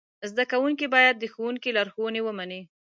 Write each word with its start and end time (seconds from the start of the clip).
زده 0.31 0.43
کوونکي 0.51 0.85
باید 0.95 1.15
د 1.19 1.23
ښوونکي 1.33 1.69
لارښوونې 1.77 2.21
ومني. 2.23 2.61